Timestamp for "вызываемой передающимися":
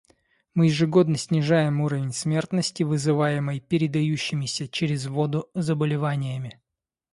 2.81-4.67